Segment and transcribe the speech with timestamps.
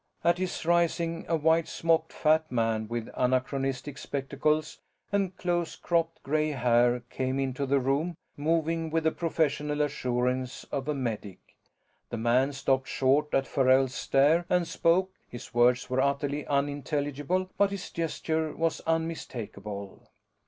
[0.23, 4.79] At his rising, a white smocked fat man with anachronistic spectacles
[5.11, 10.87] and close cropped gray hair came into the room, moving with the professional assurance of
[10.87, 11.53] a medic.
[12.09, 17.69] The man stopped short at Farrell's stare and spoke; his words were utterly unintelligible, but
[17.69, 20.09] his gesture was unmistakable.